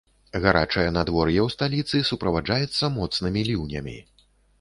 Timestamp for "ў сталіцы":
1.47-2.01